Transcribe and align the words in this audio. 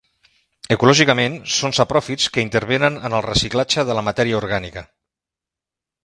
Ecològicament 0.75 1.33
són 1.55 1.75
sapròfits 1.79 2.25
que 2.37 2.41
intervenen 2.45 2.97
en 3.09 3.17
el 3.17 3.23
reciclatge 3.25 3.85
de 3.91 3.97
matèria 4.11 4.39
orgànica. 4.39 4.85